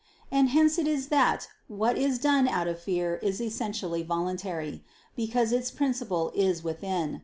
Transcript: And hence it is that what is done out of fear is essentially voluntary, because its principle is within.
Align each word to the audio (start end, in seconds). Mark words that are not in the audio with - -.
And 0.31 0.49
hence 0.49 0.79
it 0.79 0.87
is 0.87 1.09
that 1.09 1.47
what 1.67 1.95
is 1.95 2.17
done 2.17 2.47
out 2.47 2.67
of 2.67 2.79
fear 2.81 3.17
is 3.17 3.39
essentially 3.39 4.01
voluntary, 4.01 4.83
because 5.15 5.51
its 5.51 5.69
principle 5.69 6.31
is 6.33 6.63
within. 6.63 7.19